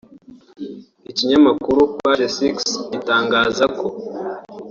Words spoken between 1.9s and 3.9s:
Page Six gitangaza ko